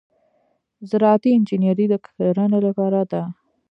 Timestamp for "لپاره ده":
2.67-3.21